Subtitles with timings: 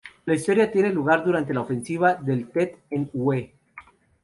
[0.25, 3.53] La historia tiene lugar durante la Ofensiva del Tet en Hue.